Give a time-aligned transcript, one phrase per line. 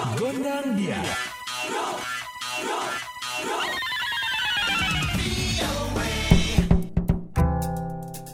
[0.00, 0.96] Gondang dia.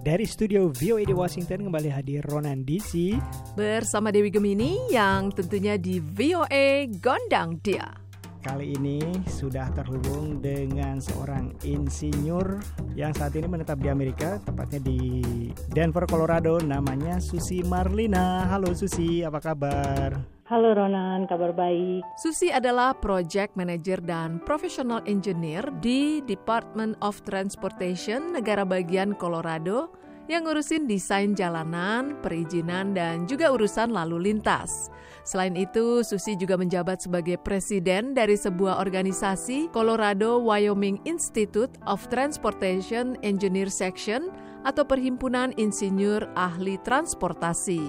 [0.00, 3.12] Dari studio VOA di Washington kembali hadir Ronan DC.
[3.52, 7.92] Bersama Dewi Gemini yang tentunya di VOA Gondang Dia.
[8.40, 12.56] Kali ini sudah terhubung dengan seorang insinyur
[12.96, 15.20] yang saat ini menetap di Amerika, tepatnya di
[15.68, 16.56] Denver, Colorado.
[16.56, 18.48] Namanya Susi Marlina.
[18.48, 20.39] Halo Susi, apa kabar?
[20.50, 22.02] Halo Ronan, kabar baik.
[22.18, 29.94] Susi adalah Project Manager dan Professional Engineer di Department of Transportation negara bagian Colorado
[30.26, 34.90] yang ngurusin desain jalanan, perizinan, dan juga urusan lalu lintas.
[35.22, 43.14] Selain itu, Susi juga menjabat sebagai presiden dari sebuah organisasi Colorado Wyoming Institute of Transportation
[43.22, 44.34] Engineer Section
[44.66, 47.86] atau Perhimpunan Insinyur Ahli Transportasi.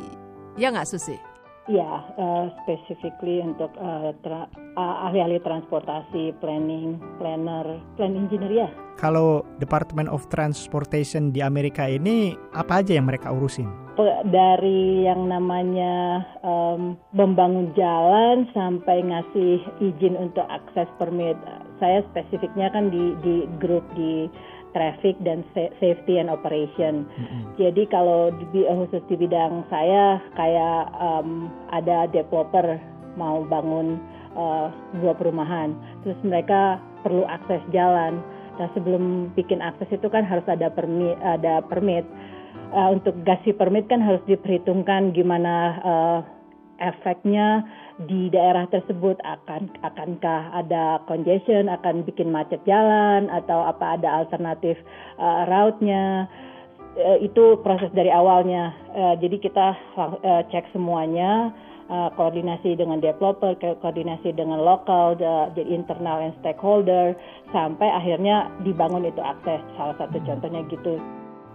[0.62, 1.31] Ya nggak Susi?
[1.70, 8.70] Ya, uh, specifically untuk uh, tra uh, ahli-ahli transportasi, planning, planner, plan engineer ya.
[8.98, 13.70] Kalau Department of Transportation di Amerika ini apa aja yang mereka urusin?
[14.26, 21.38] Dari yang namanya um, membangun jalan sampai ngasih izin untuk akses permit.
[21.78, 24.26] Saya spesifiknya kan di di grup di
[24.72, 27.08] traffic dan safety and operation.
[27.08, 27.42] Mm-hmm.
[27.60, 32.80] Jadi kalau di, khusus di bidang saya kayak um, ada developer
[33.20, 34.00] mau bangun
[34.36, 38.24] uh, sebuah perumahan, terus mereka perlu akses jalan.
[38.60, 42.08] Nah sebelum bikin akses itu kan harus ada permit, ada permit.
[42.72, 46.20] Uh, untuk kasih permit kan harus diperhitungkan gimana uh,
[46.82, 47.64] efeknya
[48.10, 49.22] di daerah tersebut.
[49.22, 54.76] Akan akankah ada congestion akan bikin macet jalan atau apa ada alternatif
[55.22, 56.26] uh, route-nya?
[56.92, 58.76] Uh, itu proses dari awalnya.
[58.92, 61.54] Uh, jadi kita uh, cek semuanya
[61.88, 65.16] uh, koordinasi dengan developer koordinasi dengan lokal
[65.56, 67.16] jadi internal and stakeholder
[67.56, 69.62] sampai akhirnya dibangun itu akses.
[69.80, 71.00] Salah satu contohnya gitu.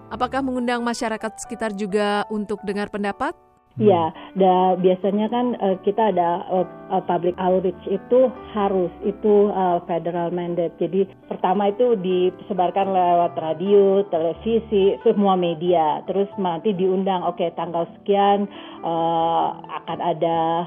[0.06, 3.34] Apakah mengundang masyarakat sekitar juga untuk dengar pendapat?
[3.76, 4.09] Iya,
[4.41, 10.72] da, biasanya kan uh, kita ada uh, public outreach itu harus itu uh, federal mandate.
[10.81, 16.00] Jadi pertama itu disebarkan lewat radio, televisi, semua media.
[16.09, 18.48] Terus nanti diundang, oke okay, tanggal sekian
[18.81, 20.64] uh, akan ada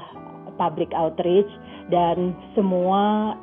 [0.54, 1.50] public outreach
[1.90, 3.34] dan semua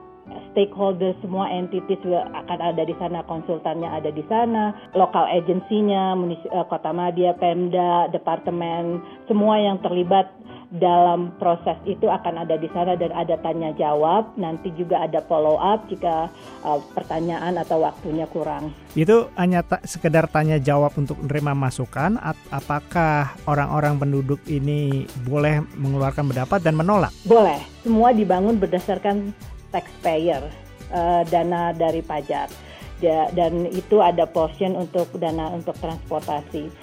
[0.52, 6.66] stakeholder semua entities juga akan ada di sana, konsultannya ada di sana, lokal agensinya, eh,
[6.66, 10.34] Kota Madia, Pemda, departemen, semua yang terlibat
[10.68, 14.36] dalam proses itu akan ada di sana dan ada tanya jawab.
[14.36, 16.28] Nanti juga ada follow up jika
[16.68, 18.76] uh, pertanyaan atau waktunya kurang.
[18.92, 22.20] Itu hanya ta sekedar tanya jawab untuk menerima masukan.
[22.52, 27.16] Apakah orang-orang penduduk ini boleh mengeluarkan pendapat dan menolak?
[27.24, 27.64] Boleh.
[27.88, 29.32] Semua dibangun berdasarkan
[29.78, 30.42] taxpayer
[30.90, 32.50] uh, dana dari pajak.
[32.98, 36.74] Ja, dan itu ada portion untuk dana untuk transportasi.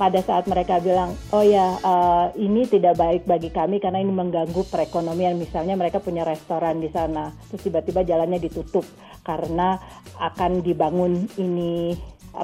[0.00, 4.64] Pada saat mereka bilang oh ya uh, ini tidak baik bagi kami karena ini mengganggu
[4.72, 5.36] perekonomian.
[5.36, 8.88] Misalnya mereka punya restoran di sana terus tiba-tiba jalannya ditutup
[9.26, 9.76] karena
[10.16, 11.92] akan dibangun ini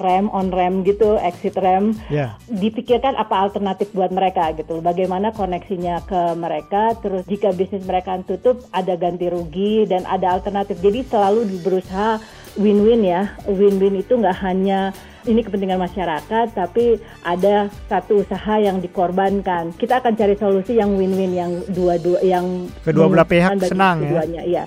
[0.00, 1.94] rem on rem gitu, exit rem.
[2.10, 2.38] Yeah.
[2.49, 4.81] Dipikirkan apa alternatif buat mereka gitu.
[4.81, 6.97] Bagaimana koneksinya ke mereka.
[6.99, 10.81] Terus jika bisnis mereka tutup, ada ganti rugi dan ada alternatif.
[10.81, 12.19] Jadi selalu berusaha
[12.59, 13.34] win-win ya.
[13.47, 14.94] Win-win itu nggak hanya
[15.25, 19.72] ini kepentingan masyarakat, tapi ada satu usaha yang dikorbankan.
[19.72, 24.21] Kita akan cari solusi yang win-win, yang dua-dua, yang kedua belah pihak senang ya.
[24.44, 24.65] Iya.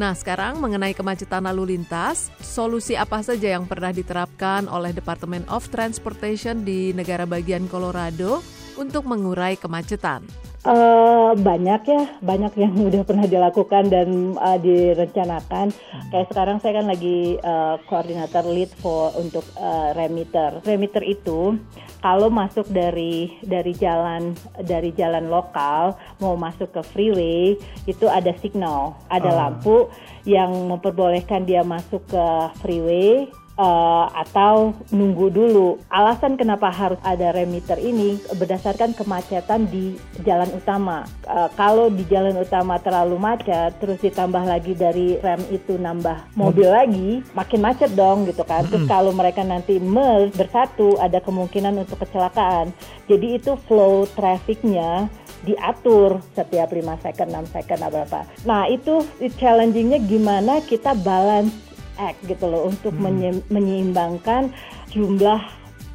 [0.00, 5.68] Nah, sekarang mengenai kemacetan lalu lintas, solusi apa saja yang pernah diterapkan oleh Department of
[5.68, 8.40] Transportation di negara bagian Colorado
[8.80, 10.51] untuk mengurai kemacetan?
[10.62, 15.74] Uh, banyak ya, banyak yang udah pernah dilakukan dan uh, direncanakan.
[16.14, 20.62] Kayak sekarang saya kan lagi uh, koordinator lead for untuk uh, remitter.
[20.62, 21.58] Remitter itu
[21.98, 27.58] kalau masuk dari dari jalan dari jalan lokal mau masuk ke freeway
[27.90, 29.38] itu ada signal, ada oh.
[29.38, 29.76] lampu
[30.22, 32.26] yang memperbolehkan dia masuk ke
[32.62, 33.26] freeway
[33.56, 35.80] uh, atau nunggu dulu.
[35.92, 41.04] Alasan kenapa harus ada remitter ini berdasarkan kemacetan di jalan utama.
[41.26, 46.68] Uh, kalau di jalan utama terlalu macet, terus ditambah lagi dari rem itu nambah mobil
[46.68, 48.64] lagi, makin macet dong gitu kan.
[48.68, 52.72] Terus kalau mereka nanti merge bersatu, ada kemungkinan untuk kecelakaan.
[53.10, 55.10] Jadi itu flow trafficnya
[55.42, 58.20] diatur setiap 5 second, 6 second, apa apa.
[58.46, 59.02] Nah itu
[59.42, 63.48] challengingnya gimana kita balance act gitu loh untuk hmm.
[63.50, 64.52] menyeimbangkan
[64.92, 65.40] jumlah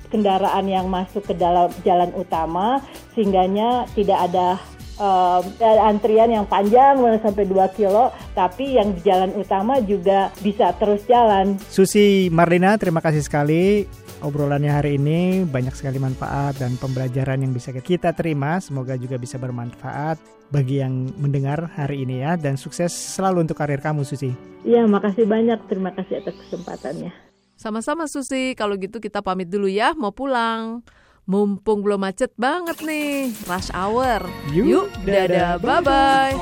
[0.08, 2.80] kendaraan yang masuk ke dalam jalan utama
[3.12, 4.56] sehingganya tidak ada
[5.02, 5.42] uh,
[5.84, 11.58] antrian yang panjang sampai 2 kilo, tapi yang di jalan utama juga bisa terus jalan.
[11.70, 13.86] Susi Marlina, terima kasih sekali
[14.26, 18.58] obrolannya hari ini banyak sekali manfaat dan pembelajaran yang bisa kita terima.
[18.58, 20.18] Semoga juga bisa bermanfaat
[20.50, 24.32] bagi yang mendengar hari ini ya dan sukses selalu untuk karir kamu Susi.
[24.64, 25.60] Iya, makasih banyak.
[25.68, 27.12] Terima kasih atas kesempatannya.
[27.58, 30.86] Sama-sama Susi, kalau gitu kita pamit dulu ya, mau pulang.
[31.28, 34.24] Mumpung belum macet banget nih, rush hour.
[34.56, 36.40] Yuk, Yuk dadah, bye-bye.